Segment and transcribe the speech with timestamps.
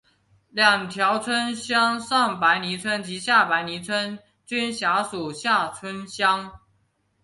[0.49, 6.59] 两条主要乡村上白泥村及下白泥村均辖属厦村乡。